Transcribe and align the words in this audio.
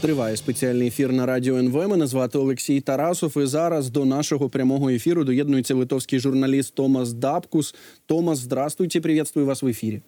Триває 0.00 0.36
спеціальний 0.36 0.88
ефір 0.88 1.12
на 1.12 1.26
радіо 1.26 1.56
НВ. 1.56 1.88
Мене 1.88 2.06
звати 2.06 2.38
Олексій 2.38 2.80
Тарасов. 2.80 3.38
І 3.38 3.46
зараз 3.46 3.90
до 3.90 4.04
нашого 4.04 4.48
прямого 4.48 4.90
ефіру 4.90 5.24
доєднується 5.24 5.74
литовський 5.74 6.18
журналіст 6.18 6.74
Томас 6.74 7.12
Дабкус. 7.12 7.74
Томас, 8.06 8.38
здравствуйте, 8.38 9.00
приветствую 9.00 9.46
вас 9.46 9.62
в 9.62 9.66
эфире. 9.66 10.00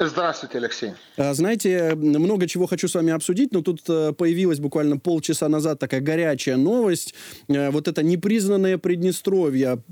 Здравствуйте, 0.00 0.58
Алексей. 0.58 0.92
Знаете, 1.16 1.96
много 1.96 2.46
чего 2.46 2.66
хочу 2.66 2.86
с 2.86 2.94
вами 2.94 3.12
обсудить, 3.12 3.52
но 3.52 3.62
тут 3.62 3.80
э, 3.88 4.12
появилась 4.12 4.60
буквально 4.60 4.96
полчаса 4.96 5.48
назад 5.48 5.80
такая 5.80 6.00
горячая 6.00 6.56
новость. 6.56 7.16
Э, 7.48 7.70
вот 7.70 7.88
это 7.88 8.04
непризнанное 8.04 8.78
Приднестровье, 8.78 9.82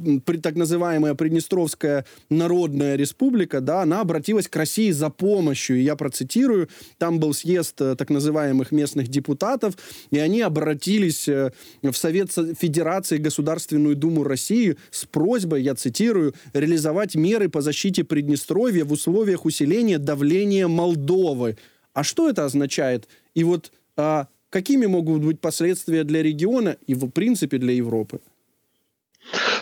так 0.41 0.55
называемая 0.55 1.15
Приднестровская 1.15 2.07
Народная 2.31 2.95
Республика, 2.95 3.61
да, 3.61 3.83
она 3.83 4.01
обратилась 4.01 4.47
к 4.47 4.55
России 4.55 4.93
за 4.93 5.11
помощью. 5.11 5.79
И 5.79 5.83
я 5.83 5.97
процитирую, 5.97 6.69
там 6.99 7.19
был 7.19 7.35
съезд 7.35 7.81
э, 7.81 7.97
так 7.97 8.09
называемых 8.09 8.71
местных 8.71 9.09
депутатов, 9.09 9.75
и 10.13 10.21
они 10.21 10.41
обратились 10.41 11.27
в 11.27 11.95
Совет 11.95 12.31
Федерации 12.31 13.17
Государственную 13.17 13.97
Думу 13.97 14.23
России 14.23 14.77
с 14.93 15.05
просьбой, 15.05 15.65
я 15.65 15.75
цитирую, 15.75 16.33
реализовать 16.53 17.17
меры 17.17 17.49
по 17.49 17.61
защите 17.61 18.05
Приднестровья 18.05 18.85
в 18.85 18.93
условиях 18.93 19.45
усиления 19.45 19.96
снижение 19.97 19.99
давления 19.99 20.69
Молдовы. 20.69 21.57
А 21.95 22.05
что 22.05 22.29
это 22.29 22.45
означает? 22.45 23.09
И 23.37 23.45
вот 23.45 23.73
а, 23.97 24.27
какими 24.51 24.87
могут 24.87 25.23
быть 25.23 25.41
последствия 25.41 26.05
для 26.05 26.23
региона 26.23 26.77
и, 26.89 26.95
в 26.95 27.11
принципе, 27.11 27.59
для 27.59 27.73
Европы? 27.73 28.21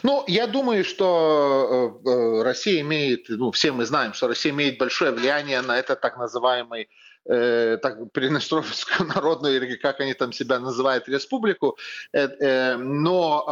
Ну, 0.03 0.25
я 0.29 0.47
думаю, 0.47 0.85
что 0.85 2.01
э, 2.05 2.11
э, 2.11 2.43
Россия 2.43 2.81
имеет, 2.81 3.29
ну, 3.29 3.51
все 3.51 3.73
мы 3.73 3.87
знаем, 3.87 4.13
что 4.13 4.29
Россия 4.29 4.53
имеет 4.53 4.79
большое 4.79 5.11
влияние 5.11 5.63
на 5.63 5.79
этот 5.79 6.01
так 6.01 6.19
называемый 6.19 6.89
э, 7.25 7.79
так, 7.81 8.13
Приднестровскую 8.13 9.09
народную, 9.15 9.57
или 9.57 9.77
как 9.77 10.01
они 10.01 10.15
там 10.15 10.33
себя 10.33 10.59
называют, 10.59 11.09
республику. 11.09 11.77
Э, 12.13 12.29
э, 12.29 12.77
но 12.77 13.45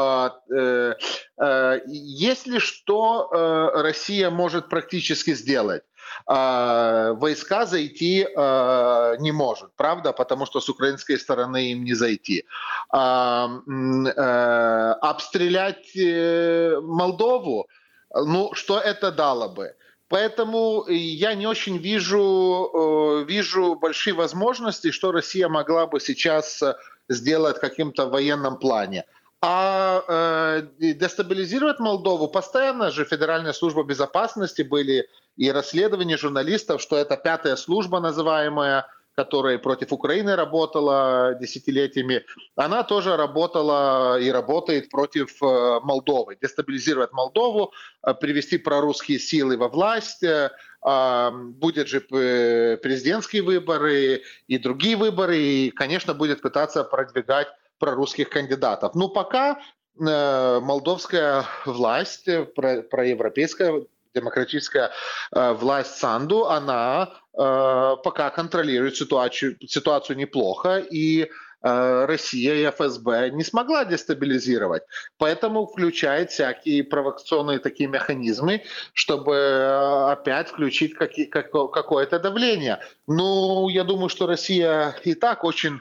э, 0.51 0.55
э, 0.55 0.95
э 1.39 1.81
если 1.87 2.59
что 2.59 3.31
э, 3.33 3.83
Россия 3.83 4.31
может 4.31 4.69
практически 4.69 5.35
сделать, 5.35 5.83
э, 6.27 7.13
войска 7.13 7.67
зайти 7.67 8.27
э, 8.27 9.17
не 9.19 9.33
может, 9.33 9.71
правда, 9.77 10.13
потому 10.13 10.47
что 10.47 10.61
с 10.61 10.69
украинской 10.69 11.17
стороны 11.17 11.73
им 11.73 11.85
не 11.85 11.95
зайти. 11.95 12.45
Э, 12.93 13.47
э, 14.17 14.93
обстрелять 15.01 15.97
э, 15.97 16.81
Молдову, 16.83 17.69
ну, 18.15 18.55
что 18.55 18.79
это 18.79 19.11
дало 19.13 19.49
бы? 19.49 19.75
Поэтому 20.09 20.85
я 20.89 21.35
не 21.35 21.47
очень 21.47 21.79
вижу, 21.79 23.25
вижу 23.27 23.77
большие 23.77 24.13
возможности, 24.13 24.91
что 24.91 25.11
Россия 25.11 25.49
могла 25.49 25.87
бы 25.87 26.01
сейчас 26.01 26.63
сделать 27.09 27.59
каким-то 27.59 28.11
военном 28.11 28.59
плане. 28.59 29.05
А 29.45 30.05
э, 30.07 30.63
дестабилизировать 30.95 31.81
Молдову 31.81 32.29
постоянно 32.29 32.93
же 32.93 33.05
Федеральная 33.05 33.53
служба 33.53 33.83
безопасности 33.83 34.63
были 34.63 35.09
и 35.37 35.51
расследования 35.51 36.17
журналистов, 36.17 36.81
что 36.81 36.97
это 36.97 37.17
пятая 37.17 37.57
служба 37.57 38.01
называемая, 38.01 38.87
которая 39.15 39.59
против 39.59 39.93
Украины 39.93 40.37
работала 40.37 41.37
десятилетиями, 41.39 42.25
она 42.57 42.83
тоже 42.83 43.17
работала 43.17 44.19
и 44.19 44.31
работает 44.31 44.89
против 44.91 45.43
э, 45.43 45.81
Молдовы. 45.83 46.39
Дестабилизировать 46.41 47.13
Молдову, 47.13 47.73
э, 48.07 48.15
привести 48.15 48.59
прорусские 48.59 49.19
силы 49.19 49.57
во 49.57 49.69
власть, 49.69 50.23
э, 50.23 50.51
а, 50.85 51.31
будет 51.31 51.87
же 51.87 52.01
президентские 52.01 53.43
выборы 53.43 54.23
и 54.49 54.59
другие 54.59 54.97
выборы, 54.97 55.39
и, 55.39 55.71
конечно, 55.71 56.13
будет 56.13 56.41
пытаться 56.41 56.83
продвигать 56.83 57.47
прорусских 57.79 58.29
кандидатов. 58.31 58.97
Но 58.97 59.09
пока 59.09 59.61
молдовская 59.95 61.45
власть, 61.67 62.25
проевропейская 62.57 63.85
демократическая 64.15 64.91
власть 65.33 65.97
Санду, 65.97 66.47
она 66.49 67.23
Э, 67.35 67.97
пока 68.05 68.29
контролирует 68.31 68.97
ситуацию, 68.97 69.57
ситуацию 69.67 70.19
неплохо, 70.19 70.79
и 70.79 71.31
э, 71.63 72.05
Россия 72.05 72.55
и 72.55 72.71
ФСБ 72.71 73.31
не 73.31 73.43
смогла 73.43 73.87
дестабилизировать. 73.87 74.83
Поэтому 75.17 75.67
включает 75.67 76.31
всякие 76.31 76.85
провокационные 76.85 77.59
такие 77.59 77.89
механизмы, 77.89 78.65
чтобы 78.93 79.35
э, 79.35 80.13
опять 80.13 80.49
включить 80.49 80.95
какое-то 80.95 82.19
давление. 82.19 82.81
Ну, 83.07 83.71
я 83.71 83.85
думаю, 83.85 84.11
что 84.11 84.27
Россия 84.27 84.95
и 85.03 85.15
так 85.15 85.45
очень 85.45 85.81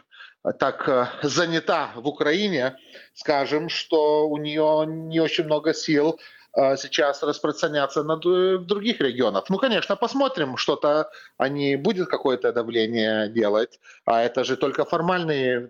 так 0.58 1.20
занята 1.22 1.92
в 1.96 2.08
Украине, 2.08 2.78
скажем, 3.14 3.70
что 3.70 4.28
у 4.28 4.38
нее 4.38 4.86
не 4.88 5.20
очень 5.20 5.44
много 5.44 5.74
сил 5.74 6.18
сейчас 6.54 7.24
распространяться 7.24 8.04
на 8.04 8.18
других 8.18 9.00
регионах. 9.00 9.50
Ну, 9.50 9.58
конечно, 9.58 9.96
посмотрим, 9.96 10.58
что-то 10.58 11.10
они 11.38 11.76
будет 11.76 12.10
какое-то 12.10 12.52
давление 12.52 13.30
делать, 13.30 13.80
а 14.06 14.22
это 14.22 14.44
же 14.44 14.58
только 14.58 14.86
формальный 14.86 15.70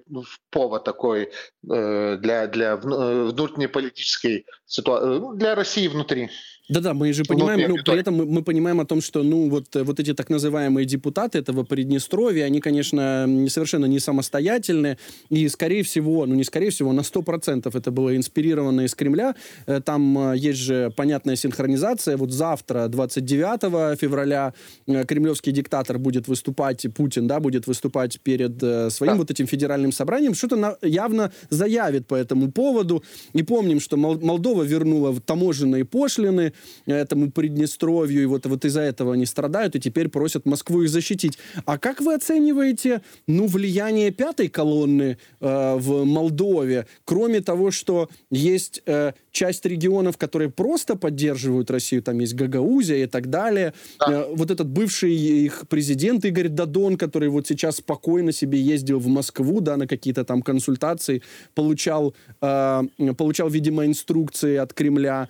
повод 0.49 0.83
такой 0.83 1.31
э, 1.69 2.17
для, 2.17 2.47
для 2.47 2.71
э, 2.73 2.75
внутреннеполитической 2.75 4.45
ситуации, 4.65 5.19
ну, 5.19 5.33
для 5.33 5.55
России 5.55 5.87
внутри. 5.87 6.29
Да-да, 6.71 6.93
мы 6.93 7.11
же 7.11 7.23
понимаем, 7.25 7.69
ну, 7.69 7.75
при 7.83 7.99
этом 7.99 8.15
мы, 8.15 8.25
мы 8.25 8.43
понимаем 8.43 8.79
о 8.79 8.85
том, 8.85 9.01
что, 9.01 9.23
ну, 9.23 9.49
вот, 9.49 9.65
вот 9.75 9.99
эти 9.99 10.13
так 10.13 10.29
называемые 10.29 10.85
депутаты 10.85 11.37
этого 11.39 11.63
Приднестровья, 11.63 12.45
они, 12.45 12.61
конечно, 12.61 13.27
совершенно 13.49 13.87
не 13.87 13.99
самостоятельны, 13.99 14.97
и, 15.29 15.49
скорее 15.49 15.83
всего, 15.83 16.25
ну, 16.25 16.33
не 16.33 16.45
скорее 16.45 16.69
всего, 16.69 16.93
на 16.93 17.01
100% 17.01 17.77
это 17.77 17.91
было 17.91 18.15
инспирировано 18.15 18.81
из 18.81 18.95
Кремля. 18.95 19.35
Э, 19.67 19.81
там 19.81 20.31
э, 20.31 20.37
есть 20.37 20.59
же 20.59 20.93
понятная 20.95 21.35
синхронизация. 21.35 22.15
Вот 22.15 22.31
завтра, 22.31 22.87
29 22.87 23.99
февраля, 23.99 24.53
э, 24.87 25.03
кремлевский 25.03 25.51
диктатор 25.51 25.99
будет 25.99 26.29
выступать, 26.29 26.85
Путин, 26.95 27.27
да, 27.27 27.41
будет 27.41 27.67
выступать 27.67 28.21
перед 28.21 28.59
своим 28.93 29.13
да. 29.13 29.17
вот 29.17 29.29
этим 29.29 29.45
федеральным 29.45 29.91
собранием, 29.91 30.35
что-то 30.35 30.77
явно 30.81 31.33
заявит 31.49 32.07
по 32.07 32.15
этому 32.15 32.49
поводу. 32.49 33.03
И 33.33 33.43
помним, 33.43 33.81
что 33.81 33.97
Молдова 33.97 34.63
вернула 34.63 35.19
таможенные 35.19 35.83
пошлины, 35.83 36.53
этому 36.85 37.31
Приднестровью, 37.31 38.23
и 38.23 38.25
вот, 38.25 38.45
вот 38.45 38.65
из-за 38.65 38.81
этого 38.81 39.13
они 39.13 39.25
страдают, 39.25 39.75
и 39.75 39.79
теперь 39.79 40.09
просят 40.09 40.45
Москву 40.45 40.83
их 40.83 40.89
защитить. 40.89 41.37
А 41.65 41.77
как 41.77 42.01
вы 42.01 42.13
оцениваете, 42.15 43.01
ну, 43.27 43.47
влияние 43.47 44.11
пятой 44.11 44.47
колонны 44.47 45.17
э, 45.39 45.75
в 45.77 46.05
Молдове, 46.05 46.87
кроме 47.05 47.41
того, 47.41 47.71
что 47.71 48.09
есть 48.29 48.81
э, 48.85 49.13
часть 49.31 49.65
регионов, 49.65 50.17
которые 50.17 50.49
просто 50.49 50.95
поддерживают 50.95 51.71
Россию, 51.71 52.01
там 52.01 52.19
есть 52.19 52.35
Гагаузия 52.35 53.03
и 53.03 53.07
так 53.07 53.29
далее, 53.29 53.73
да. 53.99 54.11
э, 54.11 54.25
вот 54.33 54.51
этот 54.51 54.67
бывший 54.67 55.13
их 55.13 55.63
президент 55.69 56.25
Игорь 56.25 56.49
Дадон, 56.49 56.97
который 56.97 57.29
вот 57.29 57.47
сейчас 57.47 57.77
спокойно 57.77 58.31
себе 58.31 58.59
ездил 58.59 58.99
в 58.99 59.07
Москву, 59.07 59.61
да, 59.61 59.77
на 59.77 59.87
какие-то 59.87 60.23
там 60.23 60.41
консультации, 60.41 61.21
получал, 61.55 62.13
э, 62.41 62.81
получал, 63.17 63.49
видимо, 63.49 63.85
инструкции 63.85 64.57
от 64.57 64.73
Кремля, 64.73 65.27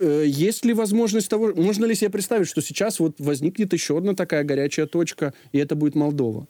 есть 0.00 0.64
ли 0.64 0.72
возможность 0.72 1.28
того, 1.28 1.52
можно 1.54 1.84
ли 1.84 1.94
себе 1.94 2.10
представить, 2.10 2.48
что 2.48 2.62
сейчас 2.62 3.00
вот 3.00 3.16
возникнет 3.18 3.72
еще 3.72 3.98
одна 3.98 4.14
такая 4.14 4.44
горячая 4.44 4.86
точка, 4.86 5.34
и 5.52 5.58
это 5.58 5.74
будет 5.74 5.94
Молдова? 5.94 6.46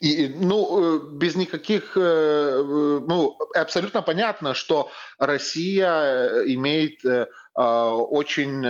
И, 0.00 0.34
ну, 0.36 0.96
э, 0.96 1.00
без 1.12 1.36
никаких, 1.36 1.96
э, 1.96 2.62
ну, 3.06 3.38
абсолютно 3.54 4.02
понятно, 4.02 4.52
что 4.52 4.90
Россия 5.18 6.44
имеет 6.46 7.00
очень 7.54 8.62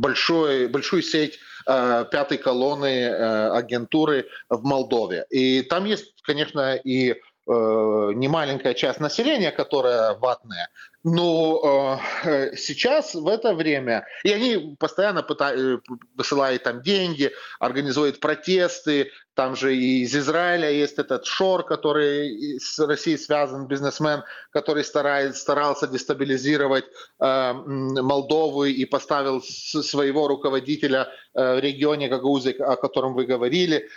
большой, 0.00 0.66
большую 0.66 1.02
сеть 1.02 1.38
пятой 1.64 2.38
колонны 2.38 3.08
агентуры 3.08 4.26
в 4.50 4.64
Молдове. 4.64 5.26
И 5.30 5.62
там 5.62 5.84
есть, 5.84 6.12
конечно, 6.24 6.74
и 6.74 7.14
немаленькая 7.46 8.74
часть 8.74 8.98
населения, 8.98 9.52
которая 9.52 10.14
ватная, 10.14 10.68
но 11.04 12.00
э, 12.24 12.56
сейчас, 12.56 13.14
в 13.14 13.28
это 13.28 13.54
время, 13.54 14.06
и 14.24 14.32
они 14.32 14.74
постоянно 14.78 15.22
пытают, 15.22 15.84
э, 15.86 15.94
высылают 16.16 16.62
там 16.62 16.80
деньги, 16.80 17.30
организуют 17.60 18.20
протесты, 18.20 19.10
там 19.34 19.54
же 19.54 19.76
и 19.76 20.02
из 20.02 20.16
Израиля 20.16 20.70
есть 20.70 20.98
этот 20.98 21.26
Шор, 21.26 21.64
который 21.66 22.58
с 22.58 22.78
Россией 22.78 23.18
связан, 23.18 23.66
бизнесмен, 23.66 24.22
который 24.50 24.82
старает, 24.82 25.36
старался 25.36 25.86
дестабилизировать 25.86 26.86
э, 27.20 27.52
Молдову 27.52 28.64
и 28.64 28.84
поставил 28.86 29.42
своего 29.42 30.26
руководителя 30.26 31.08
э, 31.34 31.56
в 31.56 31.58
регионе 31.60 32.08
Гагаузы, 32.08 32.52
о 32.52 32.76
котором 32.76 33.14
вы 33.14 33.26
говорили. 33.26 33.88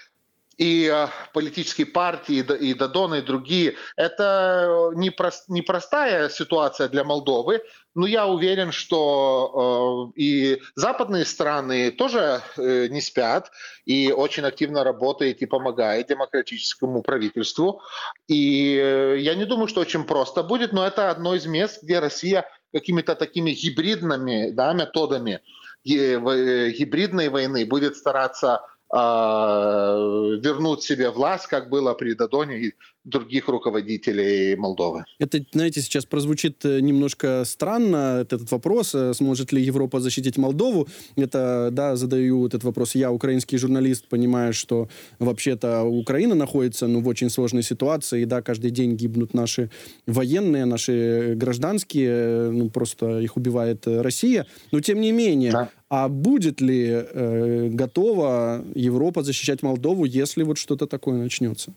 И 0.58 0.92
э, 0.92 1.08
политические 1.34 1.88
партии, 1.88 2.46
и 2.60 2.74
Дадон, 2.74 3.14
и 3.16 3.22
другие. 3.22 3.76
Это 3.96 4.92
непростая 4.96 6.30
ситуация 6.30 6.90
для 6.90 7.04
Молдовы, 7.04 7.62
но 7.94 8.06
я 8.06 8.28
уверен, 8.28 8.72
что 8.72 10.12
э, 10.16 10.20
и 10.20 10.62
западные 10.76 11.26
страны 11.26 11.92
тоже 11.92 12.42
э, 12.58 12.88
не 12.90 13.02
спят 13.02 13.52
и 13.86 14.12
очень 14.12 14.46
активно 14.46 14.84
работают 14.84 15.42
и 15.42 15.46
помогают 15.46 16.08
демократическому 16.08 17.02
правительству. 17.02 17.82
И 18.28 18.78
э, 18.78 19.18
я 19.20 19.36
не 19.36 19.46
думаю, 19.46 19.68
что 19.68 19.82
очень 19.82 20.04
просто 20.04 20.44
будет, 20.44 20.74
но 20.74 20.86
это 20.86 21.10
одно 21.10 21.36
из 21.36 21.46
мест, 21.46 21.84
где 21.84 22.00
Россия 22.00 22.46
какими-то 22.74 23.16
такими 23.16 23.52
гибридными 23.52 24.52
да, 24.52 24.74
методами 24.74 25.42
э, 25.86 26.70
гибридной 26.70 27.30
войны 27.30 27.66
будет 27.66 27.96
стараться 27.96 28.62
а, 28.90 29.96
вернуть 30.42 30.82
себе 30.82 31.10
власть, 31.10 31.48
как 31.48 31.70
было 31.70 31.94
при 31.94 32.14
Дадоне 32.14 32.58
и 32.60 32.74
других 33.04 33.48
руководителей 33.48 34.56
Молдовы. 34.56 35.06
Это, 35.20 35.40
знаете, 35.52 35.82
сейчас 35.82 36.06
прозвучит 36.06 36.66
э, 36.66 36.82
немножко 36.82 37.44
странно, 37.46 38.20
этот 38.22 38.52
вопрос, 38.52 38.94
э, 38.96 39.14
сможет 39.14 39.54
ли 39.54 39.62
Европа 39.62 40.00
защитить 40.00 40.38
Молдову. 40.38 40.88
Это, 41.16 41.70
да, 41.72 41.96
задаю 41.96 42.46
этот 42.46 42.64
вопрос 42.64 42.96
я, 42.96 43.12
украинский 43.12 43.58
журналист, 43.58 44.10
понимаю, 44.10 44.54
что 44.54 44.90
вообще-то 45.20 45.84
Украина 45.84 46.36
находится 46.36 46.88
ну, 46.88 47.02
в 47.02 47.08
очень 47.08 47.30
сложной 47.30 47.64
ситуации, 47.64 48.22
и 48.22 48.26
да, 48.26 48.42
каждый 48.42 48.72
день 48.72 48.96
гибнут 48.96 49.34
наши 49.34 49.70
военные, 50.06 50.66
наши 50.66 51.34
гражданские, 51.36 52.10
э, 52.10 52.50
ну, 52.52 52.70
просто 52.70 53.20
их 53.20 53.38
убивает 53.38 53.88
Россия. 53.88 54.46
Но 54.72 54.82
тем 54.82 55.00
не 55.00 55.14
менее, 55.14 55.52
да. 55.52 55.70
А 55.90 56.10
будет 56.10 56.62
ли 56.62 56.90
э, 56.90 57.70
готова 57.70 58.64
Европа 58.76 59.24
защищать 59.24 59.64
Молдову, 59.64 60.06
если 60.06 60.44
вот 60.44 60.58
что-то 60.58 60.86
такое 60.86 61.16
начнется? 61.16 61.74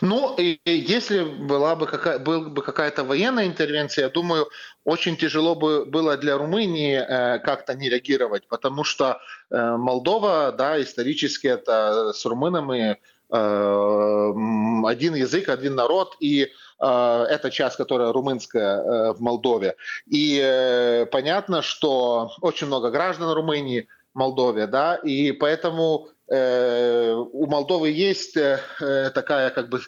Ну, 0.00 0.34
и 0.36 0.58
если 0.64 1.22
была 1.22 1.76
бы, 1.76 1.86
какая, 1.86 2.18
была 2.18 2.40
бы 2.48 2.62
какая-то 2.62 3.04
военная 3.04 3.46
интервенция, 3.46 4.04
я 4.04 4.10
думаю, 4.10 4.48
очень 4.84 5.16
тяжело 5.16 5.54
бы 5.54 5.84
было 5.84 6.16
для 6.16 6.36
Румынии 6.36 6.96
э, 6.96 7.38
как-то 7.38 7.74
не 7.74 7.88
реагировать, 7.88 8.48
потому 8.48 8.84
что 8.84 9.20
э, 9.50 9.76
Молдова, 9.76 10.52
да, 10.52 10.82
исторически 10.82 11.46
это 11.46 12.12
с 12.12 12.26
румынами 12.26 12.98
один 13.32 15.14
язык, 15.14 15.48
один 15.48 15.74
народ, 15.74 16.16
и 16.20 16.42
э, 16.42 16.46
это 17.30 17.50
часть, 17.50 17.76
которая 17.76 18.12
румынская 18.12 18.76
э, 18.76 19.12
в 19.14 19.20
Молдове. 19.20 19.76
И 20.06 20.38
э, 20.42 21.06
понятно, 21.06 21.62
что 21.62 22.30
очень 22.40 22.66
много 22.66 22.90
граждан 22.90 23.32
Румынии 23.32 23.88
в 24.12 24.18
Молдове, 24.18 24.66
да, 24.66 24.96
и 24.96 25.32
поэтому 25.32 26.08
э, 26.28 27.14
у 27.14 27.46
Молдовы 27.46 27.90
есть 27.90 28.36
э, 28.36 28.60
такая 29.14 29.50
как 29.50 29.68
бы 29.70 29.80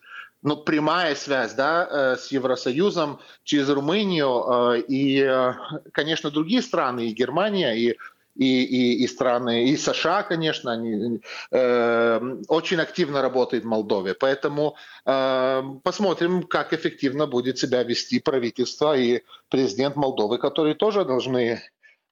ну, 0.45 0.59
прямая 0.59 1.15
связь 1.15 1.55
да, 1.55 1.89
э, 1.91 2.17
с 2.17 2.31
Евросоюзом 2.31 3.19
через 3.45 3.69
Румынию 3.71 4.75
э, 4.75 4.81
и, 4.81 5.21
э, 5.21 5.55
конечно, 5.93 6.31
другие 6.31 6.61
страны, 6.61 7.07
и 7.07 7.15
Германия, 7.15 7.73
и 7.75 7.97
и, 8.37 8.65
и, 8.65 9.05
и 9.05 9.07
страны, 9.07 9.69
и 9.69 9.77
США, 9.77 10.23
конечно, 10.23 10.73
они 10.73 11.21
э, 11.51 12.21
очень 12.49 12.81
активно 12.81 13.23
работают 13.23 13.65
в 13.65 13.69
Молдове. 13.69 14.15
Поэтому 14.15 14.77
э, 15.07 15.63
посмотрим, 15.83 16.43
как 16.43 16.73
эффективно 16.73 17.27
будет 17.27 17.59
себя 17.59 17.83
вести 17.83 18.21
правительство 18.21 18.97
и 18.97 19.23
президент 19.49 19.97
Молдовы, 19.97 20.39
которые 20.39 20.75
тоже 20.75 21.05
должны 21.05 21.61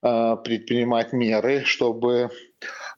э, 0.02 0.36
предпринимать 0.44 1.12
меры, 1.12 1.64
чтобы 1.64 2.30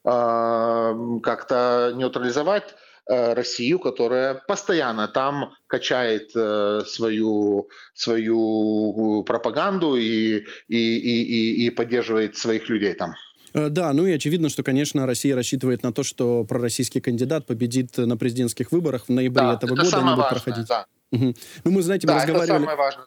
э, 0.03 0.93
как-то 1.23 1.93
нейтрализовать 1.95 2.75
Россию, 3.07 3.79
которая 3.79 4.35
постоянно 4.47 5.07
там 5.07 5.53
качает 5.67 6.31
э, 6.35 6.81
свою, 6.87 7.69
свою 7.93 9.23
пропаганду 9.23 9.95
и, 9.95 10.43
и, 10.67 10.97
и, 10.97 11.65
и 11.65 11.69
поддерживает 11.69 12.37
своих 12.37 12.67
людей 12.69 12.93
там. 12.93 13.13
Э, 13.53 13.69
да, 13.69 13.93
ну 13.93 14.05
и 14.05 14.11
очевидно, 14.11 14.49
что, 14.49 14.63
конечно, 14.63 15.05
Россия 15.05 15.35
рассчитывает 15.35 15.83
на 15.83 15.93
то, 15.93 16.03
что 16.03 16.43
пророссийский 16.43 16.99
кандидат 16.99 17.45
победит 17.45 17.97
на 17.97 18.17
президентских 18.17 18.71
выборах 18.71 19.05
в 19.07 19.11
ноябре 19.11 19.43
да, 19.43 19.53
этого 19.53 19.73
это 19.73 19.83
года. 19.83 19.97
Они 19.97 20.15
будут 20.15 20.29
проходить. 20.29 20.67
Да. 20.67 20.85
Угу. 21.11 21.33
Ну, 21.63 21.71
мы, 21.71 21.81
знаете, 21.81 22.07
да, 22.07 22.15
мы 22.15 22.19
разговаривали... 22.19 22.49
Это 22.49 22.59
самое 22.59 22.77
важное. 22.77 23.05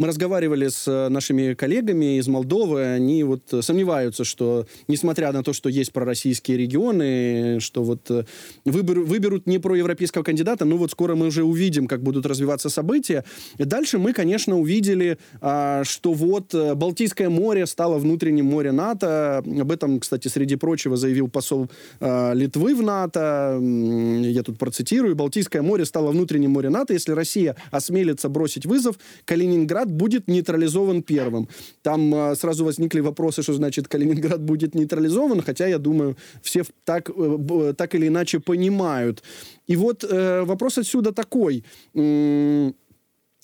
Мы 0.00 0.06
разговаривали 0.06 0.68
с 0.68 0.88
э, 0.88 1.10
нашими 1.10 1.52
коллегами 1.52 2.16
из 2.16 2.26
Молдовы, 2.26 2.84
они 2.84 3.22
вот 3.22 3.42
сомневаются, 3.60 4.24
что, 4.24 4.66
несмотря 4.88 5.30
на 5.30 5.42
то, 5.42 5.52
что 5.52 5.68
есть 5.68 5.92
пророссийские 5.92 6.56
регионы, 6.56 7.60
что 7.60 7.84
вот 7.84 8.10
э, 8.10 8.24
выбер, 8.64 9.00
выберут 9.00 9.46
не 9.46 9.58
проевропейского 9.58 10.22
кандидата, 10.22 10.64
ну 10.64 10.78
вот 10.78 10.90
скоро 10.90 11.16
мы 11.16 11.26
уже 11.26 11.44
увидим, 11.44 11.86
как 11.86 12.02
будут 12.02 12.24
развиваться 12.24 12.70
события. 12.70 13.26
И 13.58 13.64
дальше 13.64 13.98
мы, 13.98 14.14
конечно, 14.14 14.58
увидели, 14.58 15.18
а, 15.42 15.84
что 15.84 16.14
вот 16.14 16.54
э, 16.54 16.74
Балтийское 16.74 17.28
море 17.28 17.66
стало 17.66 17.98
внутренним 17.98 18.46
морем 18.46 18.76
НАТО. 18.76 19.44
Об 19.60 19.70
этом, 19.70 20.00
кстати, 20.00 20.28
среди 20.28 20.56
прочего 20.56 20.96
заявил 20.96 21.28
посол 21.28 21.68
Литвы 22.00 22.74
в 22.74 22.82
НАТО. 22.82 23.60
Я 23.60 24.42
тут 24.44 24.58
процитирую. 24.58 25.14
Балтийское 25.14 25.60
море 25.60 25.84
стало 25.84 26.10
внутренним 26.10 26.52
морем 26.52 26.72
НАТО. 26.72 26.94
Если 26.94 27.12
Россия 27.12 27.54
осмелится 27.70 28.30
бросить 28.30 28.64
вызов, 28.64 28.98
Калининград 29.26 29.89
будет 29.90 30.28
нейтрализован 30.28 31.02
первым. 31.02 31.48
Там 31.82 32.14
э, 32.14 32.36
сразу 32.36 32.64
возникли 32.64 33.00
вопросы, 33.00 33.42
что 33.42 33.52
значит 33.52 33.88
Калининград 33.88 34.40
будет 34.42 34.74
нейтрализован, 34.74 35.42
хотя, 35.42 35.66
я 35.66 35.78
думаю, 35.78 36.16
все 36.42 36.64
так, 36.84 37.10
э, 37.10 37.74
так 37.76 37.94
или 37.94 38.08
иначе 38.08 38.40
понимают. 38.40 39.22
И 39.66 39.76
вот 39.76 40.04
э, 40.04 40.42
вопрос 40.44 40.78
отсюда 40.78 41.12
такой. 41.12 41.64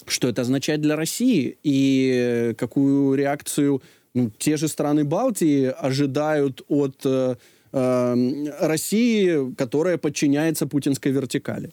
Что 0.08 0.28
это 0.28 0.43
означает 0.43 0.81
для 0.81 0.94
России 0.94 1.58
и 1.62 2.54
какую 2.58 3.14
реакцию 3.14 3.81
ну, 4.16 4.31
те 4.38 4.56
же 4.56 4.69
страны 4.69 5.04
Балтии 5.04 5.66
ожидают 5.66 6.62
от 6.69 7.04
э, 7.04 7.37
э, 7.72 8.66
России, 8.66 9.54
которая 9.54 9.99
подчиняется 9.99 10.66
путинской 10.66 11.12
вертикали? 11.12 11.70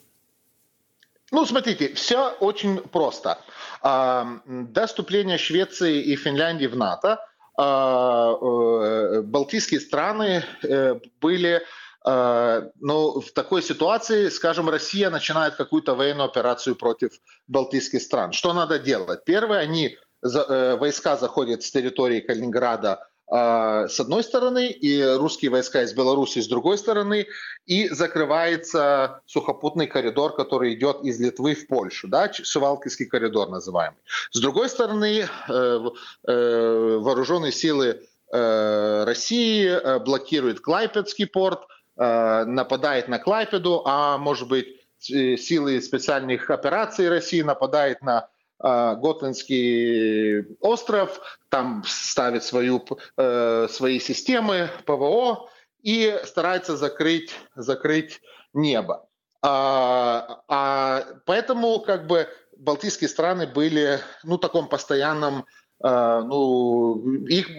Ну, 1.33 1.47
смотрите, 1.47 1.95
все 1.95 2.29
очень 2.39 2.77
просто. 2.77 3.39
До 3.81 4.85
вступления 4.85 5.39
Швеции 5.39 5.99
и 5.99 6.15
Финляндии 6.15 6.67
в 6.67 6.77
НАТО 6.77 7.25
а, 7.57 8.33
э, 8.33 9.21
балтийские 9.23 9.79
страны 9.79 10.43
э, 10.63 10.99
были 11.21 11.63
а, 12.05 12.69
ну, 12.79 13.19
в 13.19 13.31
такой 13.31 13.63
ситуации, 13.63 14.29
скажем, 14.29 14.69
Россия 14.69 15.09
начинает 15.09 15.55
какую-то 15.55 15.95
военную 15.95 16.25
операцию 16.25 16.75
против 16.75 17.11
балтийских 17.47 18.03
стран. 18.03 18.31
Что 18.31 18.53
надо 18.53 18.77
делать? 18.77 19.25
Первое, 19.25 19.57
они 19.57 19.97
э, 20.21 20.75
войска 20.75 21.17
заходят 21.17 21.63
с 21.63 21.71
территории 21.71 22.19
Калининграда 22.19 22.91
а, 22.93 23.12
с 23.29 23.99
одной 23.99 24.23
стороны, 24.23 24.69
и 24.69 25.01
русские 25.01 25.49
войска 25.49 25.81
из 25.81 25.93
Беларуси 25.93 26.39
с 26.39 26.47
другой 26.47 26.77
стороны, 26.77 27.27
и 27.65 27.87
закрывается 27.89 29.21
сухопутный 29.25 29.87
коридор, 29.87 30.35
который 30.35 30.73
идет 30.73 31.03
из 31.03 31.19
Литвы 31.19 31.55
в 31.55 31.67
Польшу, 31.67 32.07
да, 32.07 32.31
Шевалкинский 32.31 33.05
коридор 33.05 33.49
называемый. 33.49 33.97
С 34.31 34.39
другой 34.39 34.69
стороны, 34.69 35.27
э, 35.47 35.79
э, 36.27 36.97
вооруженные 37.01 37.51
силы 37.51 38.01
э, 38.31 39.03
России 39.05 39.99
блокируют 40.03 40.59
Клайпедский 40.59 41.27
порт, 41.27 41.61
нападает 41.95 43.07
на 43.07 43.19
Клайпеду, 43.19 43.83
а 43.85 44.17
может 44.17 44.47
быть 44.47 44.65
силы 44.97 45.79
специальных 45.79 46.49
операций 46.49 47.07
России 47.07 47.43
нападают 47.43 48.01
на 48.01 48.19
а, 48.19 48.29
Готландский 48.59 50.55
остров, 50.61 51.19
там 51.49 51.83
ставит 51.85 52.43
свою, 52.43 52.85
э, 53.17 53.67
свои 53.69 53.99
системы 53.99 54.69
ПВО 54.85 55.49
и 55.81 56.17
старается 56.23 56.77
закрыть, 56.77 57.35
закрыть 57.55 58.21
небо. 58.53 59.07
А, 59.41 60.43
а, 60.47 61.03
поэтому 61.25 61.79
как 61.81 62.07
бы 62.07 62.29
балтийские 62.57 63.09
страны 63.09 63.45
были 63.45 63.99
ну, 64.23 64.37
в 64.37 64.39
таком 64.39 64.69
постоянном 64.69 65.39
а, 65.39 65.45
ну, 65.83 67.25
их, 67.27 67.49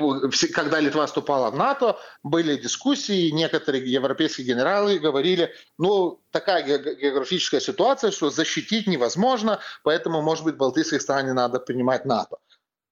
когда 0.55 0.81
Литва 0.81 1.05
вступала 1.05 1.51
в 1.51 1.57
НАТО, 1.57 1.99
были 2.23 2.57
дискуссии, 2.57 3.29
некоторые 3.29 3.85
европейские 3.85 4.47
генералы 4.47 4.99
говорили, 4.99 5.53
ну, 5.77 6.23
такая 6.31 6.63
географическая 6.63 7.61
ситуация, 7.61 8.11
что 8.11 8.31
защитить 8.31 8.87
невозможно, 8.87 9.61
поэтому, 9.83 10.23
может 10.23 10.45
быть, 10.45 10.57
балтийских 10.57 11.03
стран 11.03 11.27
не 11.27 11.35
надо 11.35 11.61
принимать 11.61 12.07
НАТО. 12.07 12.39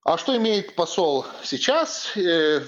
А 0.04 0.18
что 0.18 0.36
имеет 0.36 0.74
посол 0.74 1.24
сейчас, 1.42 2.14
э, 2.14 2.60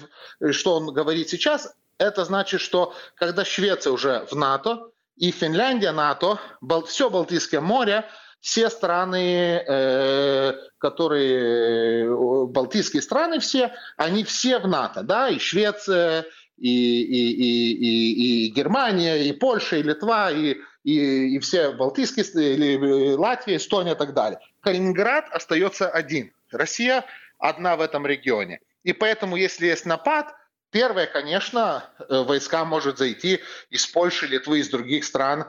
что 0.50 0.76
он 0.76 0.87
говорит 0.94 1.28
сейчас, 1.28 1.75
это 1.99 2.25
значит, 2.25 2.62
что 2.62 2.94
когда 3.16 3.44
Швеция 3.44 3.92
уже 3.92 4.26
в 4.30 4.37
НАТО, 4.37 4.90
и 5.16 5.30
Финляндия 5.30 5.92
НАТО, 5.92 6.40
все 6.87 7.11
Балтийское 7.11 7.61
море– 7.61 8.09
все 8.45 8.69
страны, 8.69 9.65
э, 9.67 10.53
которые, 10.77 12.05
э, 12.05 12.45
балтийские 12.45 13.01
страны 13.01 13.39
все, 13.39 13.73
они 13.97 14.23
все 14.23 14.59
в 14.59 14.69
НАТО, 14.69 15.03
да, 15.03 15.31
и 15.31 15.39
Швеция, 15.39 16.27
и, 16.59 16.69
и, 16.69 17.33
и, 17.33 17.73
и, 17.73 18.47
и, 18.47 18.51
Германия, 18.51 19.17
и 19.25 19.33
Польша, 19.33 19.77
и 19.77 19.83
Литва, 19.83 20.31
и, 20.31 20.59
и, 20.83 21.37
и 21.37 21.39
все 21.39 21.73
Балтийские, 21.73 22.27
или 22.55 23.15
Латвия, 23.15 23.57
Эстония 23.57 23.93
и 23.93 23.97
так 23.97 24.13
далее. 24.13 24.39
Калининград 24.61 25.25
остается 25.31 25.89
один. 25.89 26.31
Россия 26.53 27.07
одна 27.39 27.77
в 27.77 27.81
этом 27.81 28.07
регионе. 28.07 28.61
И 28.83 28.93
поэтому, 28.93 29.37
если 29.37 29.69
есть 29.69 29.87
напад, 29.87 30.35
первое, 30.71 31.07
конечно, 31.07 31.85
э, 31.99 32.23
войска 32.23 32.67
может 32.67 32.99
зайти 32.99 33.41
из 33.71 33.87
Польши, 33.87 34.27
Литвы, 34.27 34.59
из 34.59 34.69
других 34.69 35.05
стран 35.05 35.47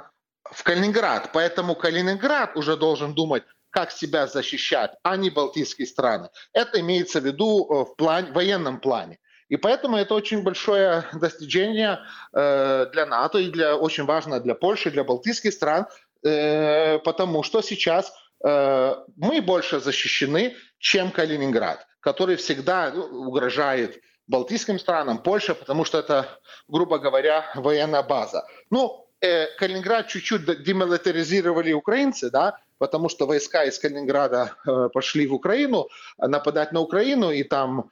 в 0.52 0.64
Калининград. 0.64 1.30
Поэтому 1.34 1.76
Калининград 1.76 2.56
уже 2.56 2.78
должен 2.78 3.14
думать, 3.14 3.44
как 3.70 3.92
себя 3.92 4.28
защищать, 4.28 4.92
а 5.04 5.18
не 5.18 5.30
балтийские 5.30 5.86
страны. 5.88 6.30
Это 6.54 6.80
имеется 6.80 7.20
в 7.20 7.26
виду 7.26 7.68
э, 7.70 7.92
в 7.92 7.96
плане, 7.96 8.32
военном 8.32 8.80
плане. 8.80 9.20
И 9.50 9.58
поэтому 9.58 9.98
это 9.98 10.16
очень 10.16 10.44
большое 10.44 11.04
достижение 11.14 12.00
э, 12.34 12.88
для 12.92 13.06
НАТО 13.06 13.40
и 13.40 13.50
для, 13.50 13.76
очень 13.76 14.06
важно 14.06 14.40
для 14.40 14.56
Польши, 14.56 14.92
для 14.92 15.04
балтийских 15.04 15.54
стран, 15.54 15.88
э, 16.24 17.00
потому 17.00 17.44
что 17.44 17.62
сейчас 17.62 18.14
э, 18.44 18.96
мы 19.18 19.42
больше 19.42 19.80
защищены, 19.80 20.56
чем 20.80 21.12
Калининград, 21.12 21.86
который 22.00 22.38
всегда 22.38 22.92
ну, 22.92 23.04
угрожает 23.28 24.02
балтийским 24.28 24.80
странам, 24.80 25.20
Польше, 25.20 25.54
потому 25.54 25.86
что 25.86 26.00
это, 26.00 26.28
грубо 26.68 26.98
говоря, 26.98 27.46
военная 27.56 28.04
база. 28.04 28.48
Ну, 28.72 29.05
э, 29.22 29.48
Калининград 29.58 30.08
чуть-чуть 30.08 30.64
демилитаризировали 30.64 31.74
украинцы, 31.74 32.30
да, 32.30 32.58
потому 32.78 33.10
что 33.10 33.26
войска 33.26 33.64
из 33.64 33.80
Калининграда 33.80 34.56
э, 34.66 34.90
пошли 34.94 35.28
в 35.28 35.34
Украину 35.34 35.88
нападать 36.18 36.72
на 36.72 36.82
Украину, 36.82 37.32
и 37.32 37.44
там 37.44 37.90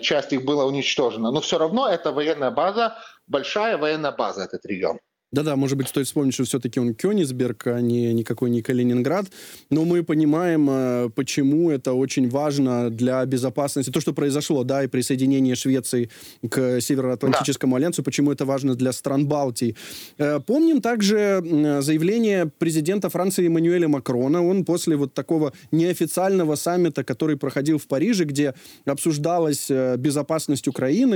часть 0.00 0.32
их 0.32 0.44
была 0.44 0.64
уничтожена. 0.64 1.30
Но 1.30 1.40
все 1.40 1.58
равно 1.58 1.86
это 1.86 2.12
военная 2.12 2.50
база, 2.50 2.96
большая 3.26 3.76
военная 3.76 4.12
база, 4.12 4.44
этот 4.44 4.64
регион. 4.64 4.98
Да-да, 5.32 5.54
может 5.54 5.78
быть, 5.78 5.86
стоит 5.86 6.06
вспомнить, 6.06 6.34
что 6.34 6.44
все-таки 6.44 6.80
он 6.80 6.92
Кёнигсберг, 6.92 7.68
а 7.68 7.80
не 7.80 8.12
никакой 8.12 8.50
не 8.50 8.62
Калининград. 8.62 9.26
Но 9.70 9.84
мы 9.84 10.02
понимаем, 10.02 10.68
э, 10.68 11.10
почему 11.14 11.70
это 11.70 11.92
очень 11.92 12.28
важно 12.28 12.90
для 12.90 13.24
безопасности. 13.26 13.92
То, 13.92 14.00
что 14.00 14.12
произошло, 14.12 14.64
да, 14.64 14.82
и 14.82 14.88
присоединение 14.88 15.54
Швеции 15.54 16.10
к 16.48 16.80
Североатлантическому 16.80 17.74
да. 17.74 17.76
альянсу, 17.76 18.02
почему 18.02 18.32
это 18.32 18.44
важно 18.44 18.74
для 18.74 18.92
стран 18.92 19.28
Балтии. 19.28 19.76
Э, 20.18 20.40
помним 20.40 20.80
также 20.80 21.40
заявление 21.80 22.46
президента 22.46 23.08
Франции 23.08 23.46
Эммануэля 23.46 23.86
Макрона. 23.86 24.44
Он 24.44 24.64
после 24.64 24.96
вот 24.96 25.14
такого 25.14 25.52
неофициального 25.70 26.56
саммита, 26.56 27.04
который 27.04 27.36
проходил 27.36 27.78
в 27.78 27.86
Париже, 27.86 28.24
где 28.24 28.54
обсуждалась 28.84 29.70
э, 29.70 29.96
безопасность 29.96 30.66
Украины, 30.66 31.14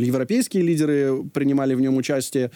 европейские 0.00 0.62
лидеры 0.62 1.24
принимали 1.34 1.74
в 1.74 1.80
нем 1.82 1.98
участие, 1.98 2.50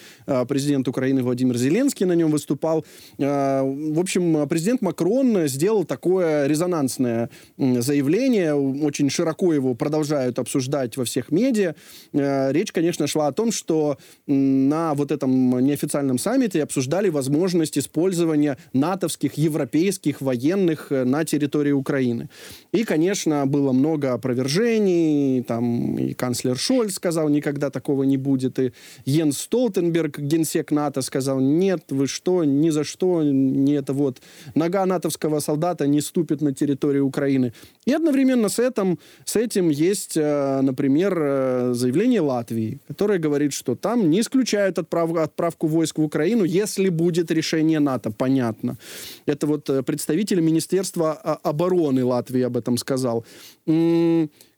президент 0.48 0.88
Украины 0.88 1.22
Владимир 1.22 1.56
Зеленский 1.56 2.06
на 2.06 2.12
нем 2.12 2.30
выступал. 2.30 2.84
Э, 3.18 3.62
в 3.62 3.98
общем, 3.98 4.48
президент 4.48 4.82
Макрон 4.82 5.48
сделал 5.48 5.84
такое 5.84 6.46
резонансное 6.46 7.30
заявление, 7.58 8.54
очень 8.54 9.10
широко 9.10 9.52
его 9.52 9.74
продолжают 9.74 10.38
обсуждать 10.38 10.96
во 10.96 11.04
всех 11.04 11.30
медиа. 11.30 11.74
Э, 12.12 12.52
речь, 12.52 12.72
конечно, 12.72 13.06
шла 13.06 13.28
о 13.28 13.32
том, 13.32 13.52
что 13.52 13.98
на 14.26 14.94
вот 14.94 15.10
этом 15.10 15.58
неофициальном 15.60 16.18
саммите 16.18 16.62
обсуждали 16.62 17.08
возможность 17.08 17.78
использования 17.78 18.56
натовских, 18.72 19.34
европейских 19.34 20.20
военных 20.20 20.90
на 20.90 21.24
территории 21.24 21.72
Украины. 21.72 22.28
И, 22.72 22.84
конечно, 22.84 23.46
было 23.46 23.72
много 23.72 24.12
опровержений, 24.12 25.42
там 25.42 25.98
и 25.98 26.14
канцлер 26.14 26.56
Шольц 26.56 26.94
сказал, 26.94 27.28
никогда 27.28 27.70
такого 27.70 28.04
не 28.04 28.16
будет, 28.16 28.58
и 28.58 28.72
Йенс 29.04 29.38
Столтенберг, 29.38 30.19
генсек 30.20 30.70
НАТО 30.70 31.02
сказал, 31.02 31.40
нет, 31.40 31.84
вы 31.90 32.06
что, 32.06 32.44
ни 32.44 32.70
за 32.70 32.84
что, 32.84 33.22
не 33.22 33.72
это 33.72 33.92
вот, 33.92 34.20
нога 34.54 34.86
натовского 34.86 35.40
солдата 35.40 35.86
не 35.86 36.00
ступит 36.00 36.40
на 36.40 36.54
территорию 36.54 37.06
Украины. 37.06 37.52
И 37.86 37.92
одновременно 37.92 38.48
с 38.48 38.58
этим, 38.58 38.98
с 39.24 39.36
этим 39.36 39.70
есть, 39.70 40.16
э, 40.16 40.60
например, 40.62 41.18
э, 41.20 41.74
заявление 41.74 42.20
Латвии, 42.20 42.78
которое 42.88 43.18
говорит, 43.18 43.52
что 43.52 43.74
там 43.74 44.10
не 44.10 44.20
исключают 44.20 44.78
отправ, 44.78 45.14
отправку 45.16 45.66
войск 45.66 45.98
в 45.98 46.02
Украину, 46.02 46.44
если 46.44 46.88
будет 46.88 47.30
решение 47.30 47.80
НАТО, 47.80 48.10
понятно. 48.10 48.76
Это 49.26 49.46
вот 49.46 49.70
э, 49.70 49.82
представитель 49.82 50.40
Министерства 50.40 51.12
обороны 51.12 52.04
Латвии 52.04 52.42
об 52.42 52.56
этом 52.56 52.76
сказал. 52.76 53.24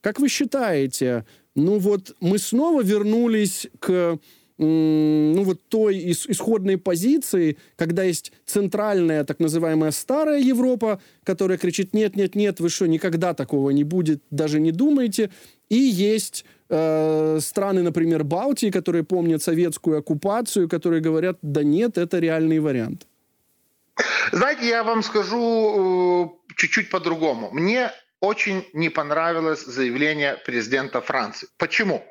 Как 0.01 0.19
вы 0.19 0.29
считаете, 0.29 1.25
ну 1.55 1.79
вот 1.79 2.15
мы 2.21 2.39
снова 2.39 2.83
вернулись 2.83 3.69
к 3.79 4.19
ну, 4.59 5.43
вот 5.43 5.69
той 5.69 6.13
исходной 6.13 6.79
позиции, 6.79 7.57
когда 7.77 8.03
есть 8.03 8.33
центральная 8.47 9.25
так 9.25 9.41
называемая 9.41 9.91
старая 9.91 10.41
Европа, 10.41 11.01
которая 11.25 11.59
кричит 11.59 11.95
«нет, 11.95 12.17
нет, 12.17 12.35
нет, 12.35 12.61
вы 12.61 12.69
что, 12.69 12.87
никогда 12.87 13.35
такого 13.35 13.71
не 13.71 13.85
будет, 13.85 14.23
даже 14.31 14.61
не 14.61 14.73
думайте», 14.73 15.31
и 15.69 15.77
есть 15.77 16.45
э, 16.69 17.39
страны, 17.41 17.83
например, 17.83 18.25
Балтии, 18.25 18.71
которые 18.71 19.05
помнят 19.05 19.43
советскую 19.43 19.99
оккупацию, 19.99 20.69
которые 20.69 21.01
говорят 21.01 21.39
«да 21.43 21.63
нет, 21.63 21.99
это 21.99 22.19
реальный 22.19 22.59
вариант». 22.59 23.07
Знаете, 24.33 24.69
я 24.69 24.85
вам 24.85 25.03
скажу 25.03 26.35
э, 26.49 26.55
чуть-чуть 26.57 26.91
по-другому. 26.91 27.51
Мне 27.53 27.91
очень 28.21 28.65
не 28.73 28.89
понравилось 28.89 29.65
заявление 29.65 30.37
президента 30.47 31.01
Франции. 31.01 31.49
Почему? 31.59 32.05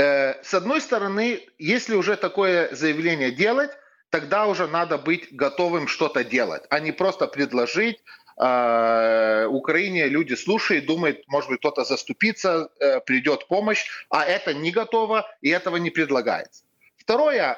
Э, 0.00 0.42
с 0.42 0.54
одной 0.54 0.80
стороны, 0.80 1.40
если 1.58 1.94
уже 1.94 2.16
такое 2.16 2.74
заявление 2.74 3.30
делать, 3.30 3.70
тогда 4.08 4.46
уже 4.46 4.66
надо 4.66 4.96
быть 4.96 5.28
готовым 5.30 5.88
что-то 5.88 6.24
делать, 6.24 6.62
а 6.70 6.80
не 6.80 6.90
просто 6.90 7.26
предложить 7.26 8.02
э, 8.38 9.46
Украине 9.46 10.06
люди 10.06 10.34
слушают, 10.34 10.86
думают, 10.86 11.28
может 11.28 11.50
быть, 11.50 11.58
кто-то 11.58 11.84
заступится, 11.84 12.70
э, 12.80 13.00
придет 13.00 13.46
помощь, 13.46 13.84
а 14.08 14.24
это 14.24 14.54
не 14.54 14.70
готово 14.70 15.26
и 15.42 15.50
этого 15.50 15.76
не 15.76 15.90
предлагается. 15.90 16.64
Второе, 16.96 17.54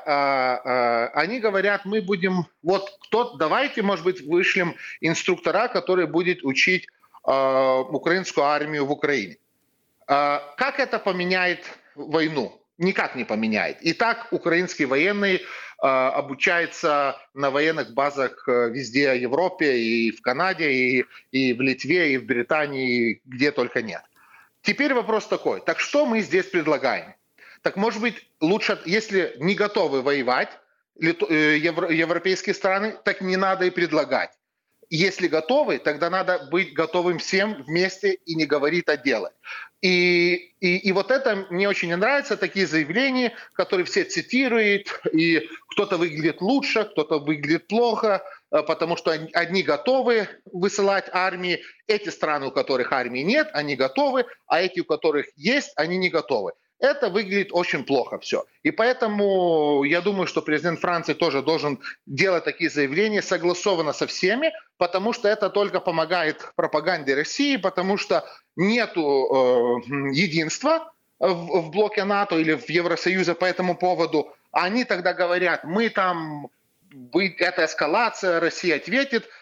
они 1.12 1.38
говорят, 1.38 1.84
мы 1.84 2.00
будем, 2.00 2.46
вот 2.62 2.96
кто, 3.02 3.34
давайте, 3.36 3.82
может 3.82 4.04
быть, 4.04 4.22
вышлем 4.22 4.76
инструктора, 5.02 5.68
который 5.68 6.06
будет 6.06 6.42
учить 6.42 6.86
украинскую 7.22 8.46
армию 8.46 8.86
в 8.86 8.92
Украине. 8.92 9.36
Как 10.06 10.78
это 10.78 10.98
поменяет 10.98 11.66
войну. 11.94 12.58
Никак 12.78 13.14
не 13.14 13.24
поменяет. 13.24 13.82
И 13.82 13.92
так 13.92 14.28
украинские 14.32 14.88
военные 14.88 15.36
э, 15.36 15.40
обучаются 15.80 17.16
на 17.34 17.50
военных 17.50 17.92
базах 17.94 18.48
э, 18.48 18.70
везде 18.70 19.12
в 19.12 19.16
Европе, 19.16 19.78
и 19.78 20.10
в 20.10 20.20
Канаде, 20.20 20.72
и, 20.72 21.04
и 21.30 21.52
в 21.52 21.60
Литве, 21.60 22.14
и 22.14 22.18
в 22.18 22.24
Британии, 22.24 23.20
где 23.24 23.52
только 23.52 23.82
нет. 23.82 24.02
Теперь 24.62 24.94
вопрос 24.94 25.26
такой. 25.26 25.60
Так 25.60 25.80
что 25.80 26.06
мы 26.06 26.20
здесь 26.20 26.46
предлагаем? 26.46 27.14
Так 27.62 27.76
может 27.76 28.00
быть 28.00 28.28
лучше, 28.40 28.80
если 28.84 29.34
не 29.38 29.54
готовы 29.54 30.02
воевать 30.02 30.50
э, 31.00 31.56
европейские 31.58 32.54
страны, 32.54 32.96
так 33.04 33.20
не 33.20 33.36
надо 33.36 33.64
и 33.66 33.70
предлагать. 33.70 34.30
Если 34.90 35.26
готовы, 35.26 35.78
тогда 35.78 36.10
надо 36.10 36.48
быть 36.50 36.74
готовым 36.74 37.18
всем 37.18 37.62
вместе 37.62 38.12
и 38.12 38.34
не 38.34 38.44
говорить, 38.44 38.88
а 38.88 38.96
делать. 38.96 39.32
И, 39.82 40.54
и, 40.60 40.76
и 40.76 40.92
вот 40.92 41.10
это 41.10 41.46
мне 41.50 41.68
очень 41.68 41.88
не 41.88 41.96
нравится, 41.96 42.36
такие 42.36 42.68
заявления, 42.68 43.32
которые 43.52 43.84
все 43.84 44.04
цитируют, 44.04 44.86
и 45.12 45.48
кто-то 45.70 45.96
выглядит 45.96 46.40
лучше, 46.40 46.84
кто-то 46.84 47.18
выглядит 47.18 47.66
плохо, 47.66 48.22
э, 48.52 48.62
потому 48.62 48.96
что 48.96 49.10
одни 49.10 49.64
готовы 49.64 50.28
высылать 50.44 51.06
армии, 51.12 51.62
эти 51.88 52.10
страны, 52.10 52.46
у 52.46 52.50
которых 52.52 52.92
армии 52.92 53.20
нет, 53.20 53.50
они 53.54 53.74
готовы, 53.74 54.24
а 54.46 54.62
эти, 54.62 54.80
у 54.80 54.84
которых 54.84 55.26
есть, 55.36 55.72
они 55.74 55.96
не 55.96 56.10
готовы 56.10 56.52
это 56.82 57.10
выглядит 57.10 57.50
очень 57.52 57.84
плохо 57.84 58.18
все. 58.18 58.44
И 58.64 58.72
поэтому 58.72 59.84
я 59.84 60.00
думаю, 60.00 60.26
что 60.26 60.42
президент 60.42 60.80
Франции 60.80 61.14
тоже 61.14 61.40
должен 61.40 61.78
делать 62.06 62.44
такие 62.44 62.68
заявления 62.68 63.22
согласованно 63.22 63.92
со 63.92 64.08
всеми, 64.08 64.52
потому 64.78 65.12
что 65.12 65.28
это 65.28 65.48
только 65.48 65.78
помогает 65.78 66.52
пропаганде 66.56 67.14
России, 67.14 67.56
потому 67.56 67.96
что 67.96 68.24
нет 68.56 68.90
э, 68.96 69.00
единства 69.00 70.92
в, 71.20 71.60
в 71.60 71.70
блоке 71.70 72.02
НАТО 72.02 72.36
или 72.36 72.54
в 72.54 72.68
Евросоюзе 72.68 73.34
по 73.36 73.44
этому 73.44 73.76
поводу. 73.76 74.34
Они 74.50 74.84
тогда 74.84 75.14
говорят, 75.14 75.62
мы 75.62 75.88
там, 75.88 76.48
это 77.14 77.64
эскалация, 77.64 78.40
Россия 78.40 78.76
ответит– 78.76 79.28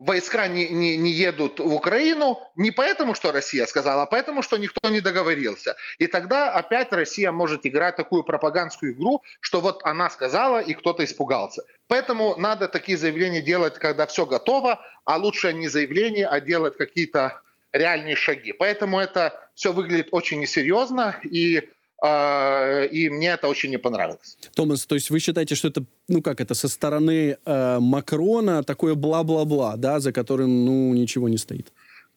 войска 0.00 0.48
не, 0.48 0.68
не, 0.68 0.96
не 0.96 1.10
едут 1.10 1.60
в 1.60 1.72
Украину 1.72 2.40
не 2.56 2.70
поэтому, 2.70 3.14
что 3.14 3.32
Россия 3.32 3.66
сказала, 3.66 4.02
а 4.02 4.06
поэтому, 4.06 4.42
что 4.42 4.56
никто 4.56 4.88
не 4.88 5.00
договорился. 5.00 5.76
И 5.98 6.06
тогда 6.06 6.52
опять 6.52 6.92
Россия 6.92 7.32
может 7.32 7.66
играть 7.66 7.96
такую 7.96 8.22
пропагандскую 8.24 8.92
игру, 8.92 9.22
что 9.40 9.60
вот 9.60 9.80
она 9.84 10.10
сказала, 10.10 10.60
и 10.60 10.74
кто-то 10.74 11.04
испугался. 11.04 11.62
Поэтому 11.88 12.36
надо 12.36 12.68
такие 12.68 12.98
заявления 12.98 13.40
делать, 13.40 13.74
когда 13.74 14.06
все 14.06 14.26
готово, 14.26 14.80
а 15.04 15.16
лучше 15.16 15.52
не 15.52 15.68
заявления, 15.68 16.26
а 16.26 16.40
делать 16.40 16.76
какие-то 16.76 17.40
реальные 17.72 18.16
шаги. 18.16 18.52
Поэтому 18.52 18.98
это 18.98 19.50
все 19.54 19.72
выглядит 19.72 20.08
очень 20.12 20.40
несерьезно, 20.40 21.16
и 21.22 21.68
и 22.04 23.10
мне 23.10 23.30
это 23.30 23.48
очень 23.48 23.70
не 23.70 23.78
понравилось. 23.78 24.38
Томас, 24.54 24.86
то 24.86 24.94
есть 24.94 25.10
вы 25.10 25.18
считаете, 25.18 25.54
что 25.54 25.68
это, 25.68 25.84
ну 26.08 26.22
как 26.22 26.40
это, 26.40 26.54
со 26.54 26.68
стороны 26.68 27.36
э, 27.44 27.78
Макрона 27.80 28.62
такое 28.62 28.94
бла-бла-бла, 28.94 29.76
да, 29.76 29.98
за 29.98 30.12
которым, 30.12 30.64
ну, 30.64 30.94
ничего 30.94 31.28
не 31.28 31.38
стоит? 31.38 31.72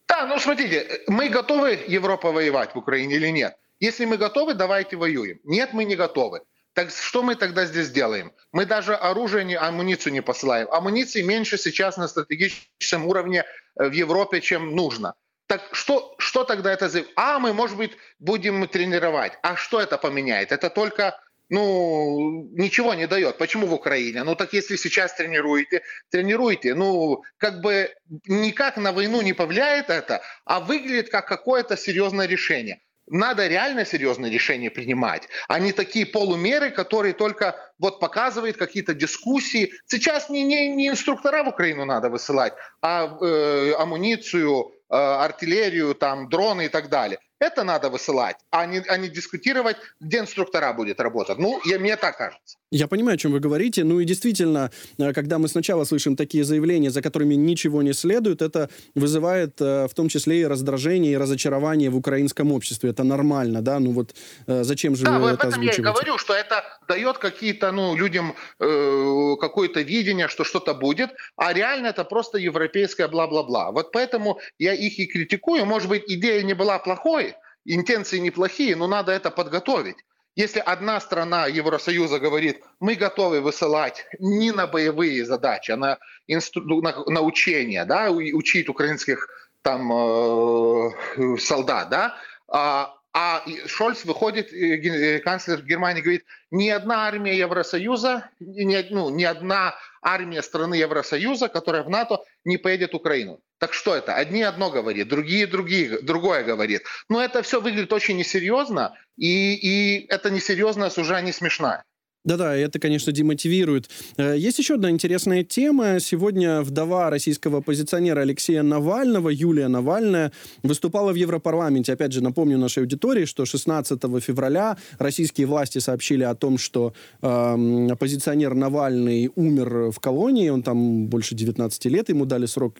Да, 0.07 0.27
ну 0.27 0.39
смотрите, 0.39 0.87
мы 1.07 1.29
готовы 1.29 1.79
Европа 1.87 2.31
воевать 2.31 2.75
в 2.75 2.77
Украине 2.77 3.15
или 3.15 3.29
нет? 3.29 3.55
Если 3.79 4.05
мы 4.05 4.17
готовы, 4.17 4.53
давайте 4.53 4.97
воюем. 4.97 5.39
Нет, 5.43 5.73
мы 5.73 5.85
не 5.85 5.95
готовы. 5.95 6.41
Так 6.73 6.91
что 6.91 7.23
мы 7.23 7.35
тогда 7.35 7.65
здесь 7.65 7.89
делаем? 7.89 8.31
Мы 8.53 8.65
даже 8.65 8.95
оружие, 8.95 9.43
не, 9.43 9.55
амуницию 9.55 10.13
не 10.13 10.21
посылаем. 10.21 10.67
Амуниции 10.71 11.21
меньше 11.21 11.57
сейчас 11.57 11.97
на 11.97 12.07
стратегическом 12.07 13.07
уровне 13.07 13.43
э, 13.75 13.89
в 13.89 13.91
Европе, 13.93 14.41
чем 14.41 14.75
нужно. 14.75 15.15
Так 15.51 15.67
что, 15.73 16.15
что 16.17 16.45
тогда 16.45 16.71
это 16.71 16.87
за... 16.87 17.03
А, 17.17 17.37
мы, 17.37 17.51
может 17.51 17.75
быть, 17.75 17.91
будем 18.19 18.65
тренировать. 18.69 19.33
А 19.41 19.57
что 19.57 19.81
это 19.81 19.97
поменяет? 19.97 20.53
Это 20.53 20.69
только 20.69 21.19
ну, 21.49 22.47
ничего 22.53 22.93
не 22.93 23.05
дает. 23.05 23.37
Почему 23.37 23.67
в 23.67 23.73
Украине? 23.73 24.23
Ну, 24.23 24.35
так 24.35 24.53
если 24.53 24.77
сейчас 24.77 25.13
тренируете, 25.13 25.81
тренируйте. 26.09 26.73
Ну, 26.73 27.23
как 27.37 27.59
бы 27.59 27.93
никак 28.27 28.77
на 28.77 28.93
войну 28.93 29.21
не 29.21 29.33
повлияет 29.33 29.89
это, 29.89 30.21
а 30.45 30.61
выглядит 30.61 31.09
как 31.09 31.27
какое-то 31.27 31.75
серьезное 31.75 32.27
решение. 32.27 32.79
Надо 33.07 33.47
реально 33.47 33.83
серьезные 33.83 34.31
решения 34.31 34.71
принимать, 34.71 35.27
а 35.49 35.59
не 35.59 35.73
такие 35.73 36.05
полумеры, 36.05 36.69
которые 36.69 37.13
только 37.13 37.57
вот 37.77 37.99
показывают 37.99 38.55
какие-то 38.55 38.93
дискуссии. 38.93 39.73
Сейчас 39.85 40.29
не, 40.29 40.43
не, 40.43 40.69
не 40.69 40.87
инструктора 40.87 41.43
в 41.43 41.49
Украину 41.49 41.83
надо 41.83 42.09
высылать, 42.09 42.53
а 42.81 43.17
э, 43.19 43.73
амуницию, 43.77 44.71
артиллерию, 44.91 45.95
там, 45.95 46.29
дроны 46.29 46.65
и 46.65 46.69
так 46.69 46.89
далее. 46.89 47.19
Это 47.41 47.63
надо 47.63 47.89
высылать, 47.89 48.37
а 48.51 48.67
не, 48.67 48.83
а 48.87 48.97
не 48.97 49.09
дискутировать, 49.09 49.77
где 49.99 50.19
инструктора 50.19 50.73
будет 50.73 51.01
работать. 51.01 51.39
Ну, 51.39 51.59
я, 51.65 51.79
мне 51.79 51.97
так 51.97 52.17
кажется. 52.17 52.57
Я 52.71 52.87
понимаю, 52.87 53.15
о 53.15 53.17
чем 53.17 53.31
вы 53.31 53.39
говорите. 53.39 53.83
Ну 53.83 53.99
и 53.99 54.05
действительно, 54.05 54.71
э, 54.99 55.11
когда 55.11 55.39
мы 55.39 55.47
сначала 55.47 55.83
слышим 55.83 56.15
такие 56.15 56.43
заявления, 56.43 56.91
за 56.91 57.01
которыми 57.01 57.33
ничего 57.33 57.81
не 57.81 57.93
следует, 57.93 58.43
это 58.43 58.69
вызывает 58.95 59.59
э, 59.59 59.87
в 59.87 59.93
том 59.93 60.07
числе 60.07 60.41
и 60.41 60.45
раздражение, 60.45 61.13
и 61.13 61.17
разочарование 61.17 61.89
в 61.89 61.97
украинском 61.97 62.51
обществе. 62.51 62.91
Это 62.91 63.03
нормально, 63.03 63.61
да? 63.61 63.79
Ну 63.79 63.91
вот 63.91 64.15
зачем 64.47 64.95
же 64.95 65.03
да, 65.03 65.19
вы 65.19 65.31
это 65.31 65.47
этом 65.47 65.61
я 65.61 65.71
и 65.71 65.81
говорю, 65.81 66.17
что 66.17 66.33
это 66.33 66.63
дает 66.87 67.17
какие-то, 67.17 67.71
ну, 67.71 67.95
людям 67.95 68.35
э, 68.59 69.35
какое-то 69.39 69.81
видение, 69.81 70.27
что 70.27 70.43
что-то 70.43 70.73
будет, 70.73 71.09
а 71.35 71.53
реально 71.53 71.87
это 71.87 72.03
просто 72.05 72.37
европейское 72.37 73.07
бла-бла-бла. 73.07 73.71
Вот 73.71 73.91
поэтому 73.91 74.39
я 74.59 74.73
их 74.73 74.99
и 74.99 75.07
критикую. 75.07 75.65
Может 75.65 75.89
быть, 75.89 76.03
идея 76.07 76.43
не 76.43 76.53
была 76.53 76.79
плохой, 76.79 77.30
интенции 77.65 78.19
неплохие, 78.19 78.75
но 78.75 78.87
надо 78.87 79.11
это 79.11 79.31
подготовить. 79.31 79.97
Если 80.35 80.59
одна 80.59 81.01
страна 81.01 81.47
Евросоюза 81.47 82.19
говорит, 82.19 82.63
мы 82.79 82.95
готовы 82.95 83.41
высылать 83.41 84.05
не 84.19 84.51
на 84.51 84.65
боевые 84.65 85.25
задачи, 85.25 85.71
а 85.71 85.77
на, 85.77 85.97
инстру... 86.27 86.81
на, 86.81 87.03
на 87.05 87.21
учения, 87.21 87.83
да, 87.83 88.09
учить 88.11 88.69
украинских 88.69 89.27
там 89.61 89.91
э, 89.91 91.37
солдат, 91.37 91.89
да, 91.89 92.17
а, 92.47 92.95
а 93.13 93.43
Шольц 93.65 94.05
выходит, 94.05 94.53
э, 94.53 95.19
канцлер 95.19 95.61
Германии 95.61 96.01
говорит, 96.01 96.25
ни 96.49 96.69
одна 96.69 97.07
армия 97.07 97.37
Евросоюза, 97.37 98.29
ни, 98.39 98.87
ну, 98.89 99.09
ни 99.09 99.23
одна 99.23 99.75
армия 100.01 100.41
страны 100.41 100.75
Евросоюза, 100.75 101.49
которая 101.49 101.83
в 101.83 101.89
НАТО, 101.89 102.23
не 102.45 102.57
поедет 102.57 102.93
в 102.93 102.95
Украину. 102.95 103.41
Так 103.59 103.73
что 103.73 103.95
это? 103.95 104.15
Одни 104.15 104.41
одно 104.43 104.71
говорит, 104.71 105.07
другие 105.09 105.45
другие, 105.45 106.01
другое 106.01 106.43
говорит. 106.43 106.83
Но 107.09 107.21
это 107.21 107.41
все 107.41 107.59
выглядит 107.59 107.91
очень 107.91 108.17
несерьезно, 108.17 108.97
и, 109.17 109.55
и 109.55 110.07
это 110.07 110.29
несерьезность 110.29 110.97
уже 110.97 111.21
не 111.21 111.33
смешная. 111.33 111.83
Да-да, 112.23 112.55
это, 112.55 112.77
конечно, 112.77 113.11
демотивирует. 113.11 113.89
Э, 114.15 114.37
есть 114.37 114.59
еще 114.59 114.75
одна 114.75 114.91
интересная 114.91 115.43
тема. 115.43 115.99
Сегодня 115.99 116.61
вдова 116.61 117.09
российского 117.09 117.59
оппозиционера 117.59 118.21
Алексея 118.21 118.61
Навального, 118.61 119.29
Юлия 119.29 119.67
Навальная, 119.67 120.31
выступала 120.61 121.13
в 121.13 121.15
Европарламенте. 121.15 121.93
Опять 121.93 122.13
же, 122.13 122.21
напомню 122.21 122.59
нашей 122.59 122.83
аудитории, 122.83 123.25
что 123.25 123.45
16 123.45 123.99
февраля 124.21 124.77
российские 124.99 125.47
власти 125.47 125.79
сообщили 125.79 126.23
о 126.23 126.35
том, 126.35 126.59
что 126.59 126.93
э, 127.23 127.87
оппозиционер 127.91 128.53
Навальный 128.53 129.31
умер 129.35 129.89
в 129.89 129.99
колонии. 129.99 130.49
Он 130.49 130.61
там 130.61 131.07
больше 131.07 131.33
19 131.33 131.85
лет, 131.85 132.09
ему 132.09 132.25
дали 132.25 132.45
срок, 132.45 132.75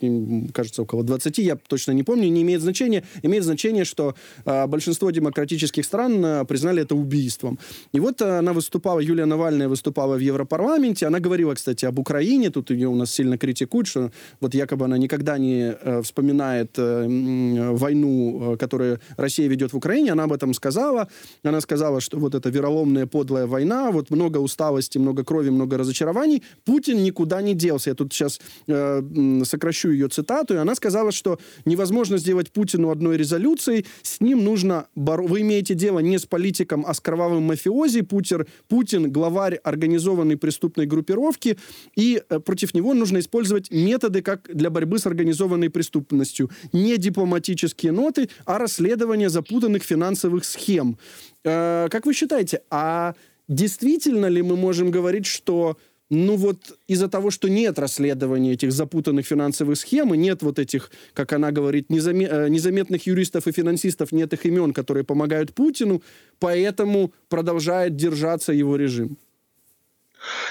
кажется, 0.53 0.83
около 0.83 1.03
20, 1.03 1.39
я 1.39 1.55
точно 1.55 1.93
не 1.93 2.03
помню, 2.03 2.29
не 2.29 2.43
имеет 2.43 2.61
значения. 2.61 3.03
Имеет 3.23 3.43
значение, 3.43 3.85
что 3.85 4.13
э, 4.45 4.67
большинство 4.67 5.09
демократических 5.09 5.83
стран 5.83 6.23
э, 6.23 6.45
признали 6.45 6.83
это 6.83 6.93
убийством. 6.93 7.57
И 7.91 7.99
вот 7.99 8.21
э, 8.21 8.37
она 8.37 8.53
выступала, 8.53 8.99
Юлия 8.99 9.30
Навальная 9.31 9.69
выступала 9.69 10.15
в 10.15 10.19
Европарламенте. 10.19 11.07
Она 11.07 11.19
говорила, 11.19 11.53
кстати, 11.53 11.85
об 11.85 11.99
Украине. 11.99 12.49
Тут 12.49 12.69
ее 12.71 12.87
у 12.87 12.95
нас 12.95 13.11
сильно 13.11 13.37
критикуют, 13.37 13.87
что 13.87 14.11
вот 14.41 14.53
якобы 14.53 14.85
она 14.85 14.97
никогда 14.97 15.37
не 15.37 15.73
э, 15.73 16.01
вспоминает 16.01 16.77
э, 16.77 17.71
войну, 17.71 18.53
э, 18.53 18.57
которую 18.57 18.99
Россия 19.17 19.47
ведет 19.47 19.71
в 19.73 19.77
Украине. 19.77 20.11
Она 20.11 20.23
об 20.23 20.33
этом 20.33 20.53
сказала. 20.53 21.07
Она 21.43 21.61
сказала, 21.61 22.01
что 22.01 22.19
вот 22.19 22.35
эта 22.35 22.49
вероломная, 22.49 23.05
подлая 23.05 23.47
война, 23.47 23.91
вот 23.91 24.09
много 24.11 24.39
усталости, 24.39 24.97
много 24.97 25.23
крови, 25.23 25.49
много 25.49 25.77
разочарований. 25.77 26.43
Путин 26.65 27.03
никуда 27.03 27.41
не 27.41 27.53
делся. 27.53 27.91
Я 27.91 27.95
тут 27.95 28.13
сейчас 28.13 28.41
э, 28.67 29.01
сокращу 29.45 29.91
ее 29.91 30.09
цитату. 30.09 30.55
И 30.55 30.57
она 30.57 30.75
сказала, 30.75 31.11
что 31.11 31.39
невозможно 31.65 32.17
сделать 32.17 32.51
Путину 32.51 32.89
одной 32.89 33.17
резолюцией. 33.17 33.85
С 34.01 34.19
ним 34.19 34.43
нужно... 34.43 34.87
Боро... 34.95 35.23
Вы 35.23 35.41
имеете 35.41 35.73
дело 35.73 35.99
не 35.99 36.19
с 36.19 36.25
политиком, 36.25 36.83
а 36.85 36.93
с 36.93 36.99
кровавым 36.99 37.43
мафиози. 37.43 38.01
Путин, 38.01 38.45
Путин 38.67 39.11
главарь 39.21 39.55
организованной 39.63 40.35
преступной 40.35 40.87
группировки, 40.87 41.57
и 41.95 42.21
э, 42.29 42.39
против 42.39 42.73
него 42.73 42.93
нужно 42.93 43.19
использовать 43.19 43.71
методы 43.71 44.21
как 44.21 44.49
для 44.53 44.69
борьбы 44.69 44.97
с 44.97 45.05
организованной 45.05 45.69
преступностью. 45.69 46.49
Не 46.73 46.97
дипломатические 46.97 47.91
ноты, 47.91 48.29
а 48.45 48.57
расследование 48.57 49.29
запутанных 49.29 49.83
финансовых 49.83 50.43
схем. 50.43 50.97
Э, 51.43 51.87
как 51.91 52.05
вы 52.05 52.13
считаете, 52.13 52.61
а 52.71 53.13
действительно 53.47 54.29
ли 54.29 54.41
мы 54.41 54.55
можем 54.55 54.91
говорить, 54.91 55.27
что 55.27 55.77
ну 56.11 56.35
вот 56.35 56.77
из-за 56.87 57.07
того, 57.07 57.31
что 57.31 57.47
нет 57.47 57.79
расследования 57.79 58.51
этих 58.51 58.73
запутанных 58.73 59.25
финансовых 59.25 59.77
схем, 59.77 60.13
и 60.13 60.17
нет 60.17 60.43
вот 60.43 60.59
этих, 60.59 60.91
как 61.13 61.31
она 61.31 61.51
говорит, 61.51 61.89
незаме- 61.89 62.27
э, 62.29 62.49
незаметных 62.49 63.07
юристов 63.07 63.47
и 63.47 63.53
финансистов, 63.53 64.11
нет 64.11 64.33
их 64.33 64.45
имен, 64.45 64.73
которые 64.73 65.05
помогают 65.05 65.53
Путину, 65.53 66.03
поэтому 66.39 67.13
продолжает 67.29 67.95
держаться 67.95 68.51
его 68.51 68.75
режим. 68.75 69.17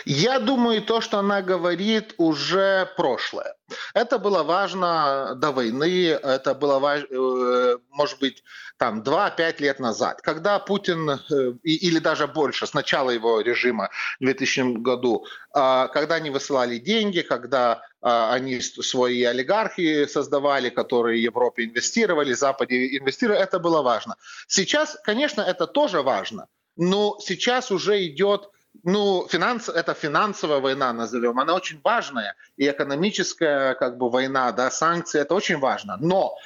Я 0.04 0.38
думаю, 0.38 0.82
то, 0.82 1.00
что 1.00 1.18
она 1.18 1.42
говорит, 1.42 2.14
уже 2.18 2.88
прошлое. 2.96 3.54
Это 3.94 4.18
было 4.18 4.42
важно 4.42 5.34
до 5.36 5.52
войны, 5.52 6.08
это 6.08 6.54
было 6.54 6.96
э, 6.96 7.78
может 7.90 8.18
быть, 8.18 8.42
там 8.78 9.02
2-5 9.02 9.60
лет 9.62 9.78
назад, 9.78 10.22
когда 10.22 10.58
Путин, 10.58 11.10
э, 11.10 11.52
или 11.62 11.98
даже 11.98 12.26
больше, 12.26 12.66
с 12.66 12.74
начала 12.74 13.10
его 13.10 13.40
режима 13.40 13.90
в 14.18 14.24
2000 14.24 14.78
году, 14.82 15.26
а, 15.52 15.88
когда 15.88 16.16
они 16.16 16.30
высылали 16.30 16.78
деньги, 16.78 17.20
когда 17.20 17.82
а, 18.00 18.32
они 18.32 18.60
свои 18.60 19.22
олигархи 19.24 20.06
создавали, 20.06 20.70
которые 20.70 21.20
в 21.20 21.22
Европе 21.22 21.64
инвестировали, 21.64 22.32
в 22.32 22.38
Западе 22.38 22.96
инвестировали, 22.96 23.42
это 23.42 23.58
было 23.58 23.82
важно. 23.82 24.16
Сейчас, 24.48 24.98
конечно, 25.04 25.42
это 25.42 25.66
тоже 25.66 26.02
важно, 26.02 26.46
но 26.76 27.18
сейчас 27.20 27.70
уже 27.70 28.06
идет 28.06 28.50
ну, 28.84 29.26
финанс, 29.28 29.68
это 29.68 29.94
финансовая 29.94 30.60
война, 30.60 30.92
назовем, 30.92 31.38
она 31.38 31.54
очень 31.54 31.80
важная, 31.82 32.34
и 32.56 32.68
экономическая 32.68 33.74
как 33.74 33.98
бы 33.98 34.10
война, 34.10 34.52
да, 34.52 34.70
санкции, 34.70 35.20
это 35.20 35.34
очень 35.34 35.58
важно. 35.58 35.96
Но 36.00 36.36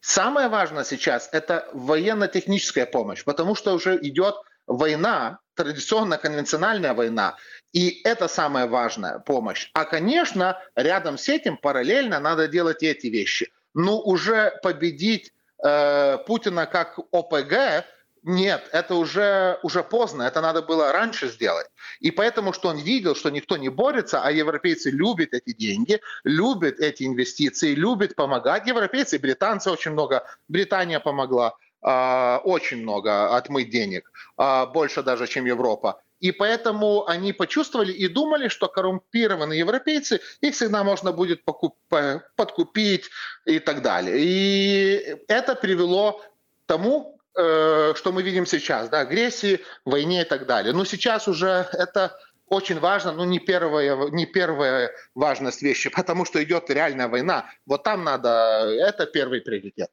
самое 0.00 0.48
важное 0.48 0.84
сейчас– 0.84 1.28
это 1.32 1.68
военно-техническая 1.72 2.86
помощь, 2.86 3.24
потому 3.24 3.54
что 3.54 3.74
уже 3.74 3.98
идет 4.02 4.34
война, 4.66 5.38
традиционная 5.54 6.18
конвенциональная 6.18 6.94
война, 6.94 7.36
и 7.72 8.00
это 8.04 8.28
самая 8.28 8.66
важная 8.66 9.18
помощь. 9.18 9.70
А, 9.74 9.84
конечно, 9.84 10.58
рядом 10.74 11.18
с 11.18 11.28
этим 11.28 11.56
параллельно 11.56 12.18
надо 12.18 12.48
делать 12.48 12.82
эти 12.82 13.08
вещи. 13.08 13.52
Но 13.74 14.00
уже 14.00 14.58
победить 14.62 15.32
э, 15.62 16.18
Путина 16.26 16.66
как 16.66 16.98
ОПГ– 17.12 17.84
нет, 18.22 18.68
это 18.72 18.94
уже, 18.94 19.58
уже 19.62 19.82
поздно, 19.82 20.22
это 20.22 20.40
надо 20.40 20.62
было 20.62 20.92
раньше 20.92 21.28
сделать. 21.28 21.66
И 22.00 22.10
поэтому, 22.10 22.52
что 22.52 22.68
он 22.68 22.78
видел, 22.78 23.14
что 23.14 23.30
никто 23.30 23.56
не 23.56 23.68
борется, 23.68 24.20
а 24.22 24.30
европейцы 24.30 24.90
любят 24.90 25.34
эти 25.34 25.52
деньги, 25.52 26.00
любят 26.24 26.80
эти 26.80 27.04
инвестиции, 27.04 27.74
любят 27.74 28.14
помогать. 28.14 28.66
Европейцы, 28.66 29.18
британцы 29.18 29.70
очень 29.70 29.92
много, 29.92 30.24
Британия 30.48 31.00
помогла 31.00 31.54
э, 31.82 32.36
очень 32.44 32.82
много 32.82 33.36
отмыть 33.36 33.70
денег, 33.70 34.10
э, 34.38 34.66
больше 34.66 35.02
даже, 35.02 35.26
чем 35.26 35.46
Европа. 35.46 36.00
И 36.20 36.32
поэтому 36.32 37.06
они 37.06 37.32
почувствовали 37.32 37.92
и 37.92 38.08
думали, 38.08 38.48
что 38.48 38.68
коррумпированные 38.68 39.60
европейцы, 39.60 40.20
их 40.40 40.54
всегда 40.54 40.82
можно 40.82 41.12
будет 41.12 41.44
покуп, 41.44 41.76
подкупить 42.36 43.08
и 43.44 43.60
так 43.60 43.82
далее. 43.82 44.16
И 44.18 45.16
это 45.28 45.54
привело 45.54 46.12
к 46.12 46.66
тому, 46.66 47.17
э, 47.38 47.94
что 47.96 48.12
мы 48.12 48.22
видим 48.22 48.46
сейчас, 48.46 48.88
да, 48.88 49.00
агрессии, 49.00 49.60
войне 49.84 50.22
и 50.22 50.24
так 50.24 50.46
далее. 50.46 50.72
Но 50.72 50.84
сейчас 50.84 51.28
уже 51.28 51.68
это 51.72 52.18
очень 52.48 52.80
важно, 52.80 53.12
но 53.12 53.24
не 53.24 53.38
первая, 53.38 53.96
не 54.10 54.26
первая 54.26 54.90
важность 55.14 55.62
вещи, 55.62 55.90
потому 55.94 56.24
что 56.24 56.42
идет 56.42 56.70
реальная 56.70 57.08
война. 57.08 57.50
Вот 57.66 57.84
там 57.84 58.04
надо, 58.04 58.28
это 58.78 59.06
первый 59.06 59.40
приоритет. 59.40 59.90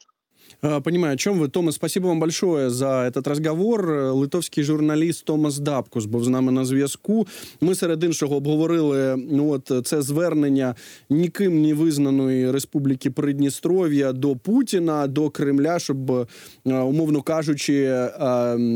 А, 0.62 0.80
понимаю, 0.80 1.14
о 1.14 1.18
чем 1.18 1.40
вы. 1.40 1.48
Томас, 1.48 1.76
спасибо 1.76 2.08
вам 2.08 2.20
большое 2.20 2.70
за 2.70 2.86
этот 2.86 3.28
разговор. 3.28 3.90
Литовський 4.14 4.64
журналіст 4.64 5.26
Томас 5.26 5.60
Дабкус 5.60 6.06
був 6.06 6.26
з 6.26 6.28
нами 6.28 6.52
на 6.52 6.66
зв'язку. 6.66 7.28
Ми 7.62 7.76
серед 7.76 8.04
іншого 8.04 8.36
обговорили 8.36 9.16
ну 9.32 9.50
от 9.50 9.88
це 9.88 10.02
звернення 10.02 10.76
ніким 11.10 11.62
не 11.62 11.74
визнаної 11.74 12.52
республіки 12.52 13.12
Придністров'я 13.12 14.14
до 14.14 14.36
Путіна, 14.36 15.08
до 15.08 15.30
Кремля, 15.30 15.80
щоб 15.80 16.28
умовно 16.66 17.22
кажучи, 17.22 18.08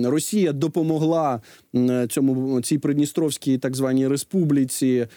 Росія 0.03 0.53
допомогла 0.53 1.41
цьому 2.09 2.61
цій 2.61 2.77
Придністровській 2.77 3.57
так 3.57 3.75
званій 3.75 4.07
республіці 4.07 5.07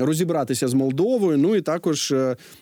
розібратися 0.00 0.68
з 0.68 0.74
Молдовою. 0.74 1.38
Ну 1.38 1.56
і 1.56 1.60
також 1.60 2.14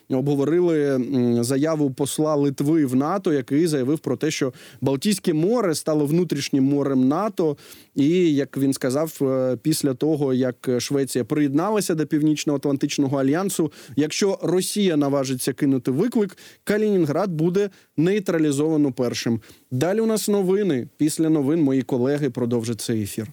обговорили 0.09 1.05
заяву 1.43 1.91
посла 1.91 2.35
Литви 2.35 2.80
в 2.85 2.95
НАТО, 2.95 3.33
який 3.33 3.67
заявив 3.67 3.99
про 3.99 4.17
те, 4.17 4.31
що 4.31 4.53
Балтійське 4.81 5.33
море 5.33 5.75
стало 5.75 6.05
внутрішнім 6.05 6.63
морем 6.63 7.07
НАТО. 7.07 7.57
І 7.95 8.35
як 8.35 8.57
він 8.57 8.73
сказав, 8.73 9.19
після 9.61 9.93
того 9.93 10.33
як 10.33 10.69
Швеція 10.79 11.25
приєдналася 11.25 11.95
до 11.95 12.05
Північно-Атлантичного 12.05 13.17
альянсу, 13.17 13.71
якщо 13.95 14.39
Росія 14.41 14.97
наважиться 14.97 15.53
кинути 15.53 15.91
виклик, 15.91 16.37
Калінінград 16.63 17.31
буде 17.31 17.69
нейтралізовано 17.97 18.91
першим. 18.91 19.41
Далі 19.71 19.99
у 20.01 20.05
нас 20.05 20.27
новини. 20.27 20.87
Після 20.97 21.29
новин 21.29 21.61
мої 21.61 21.81
колеги 21.81 22.29
продовжать 22.29 22.81
цей 22.81 23.01
ефір. 23.03 23.27